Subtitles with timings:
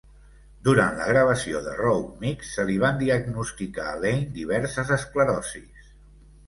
[0.67, 5.95] Durant la gravació de "Rough Mix", se li van diagnosticar a Lane diverses esclerosis.